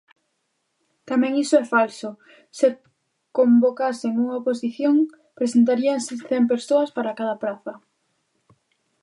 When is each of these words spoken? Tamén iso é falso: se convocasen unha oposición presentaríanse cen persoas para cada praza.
Tamén 1.09 1.33
iso 1.43 1.55
é 1.63 1.65
falso: 1.75 2.09
se 2.57 2.67
convocasen 3.37 4.13
unha 4.23 4.37
oposición 4.41 4.95
presentaríanse 5.37 6.13
cen 6.29 6.43
persoas 6.53 6.89
para 6.95 7.17
cada 7.19 7.35
praza. 7.43 7.73